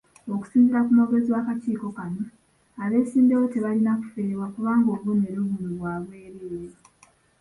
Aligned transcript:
Okusinziira 0.33 0.79
ku 0.85 0.91
mwogezi 0.95 1.29
w'akakiiko 1.35 1.87
kano, 1.97 2.23
abeesimbyewo 2.83 3.45
tebalina 3.53 3.91
kuferebwa 4.01 4.47
kubanga 4.55 4.87
obubonero 4.95 5.39
buno 5.49 5.69
bwa 5.77 5.93
bwereere. 6.03 6.73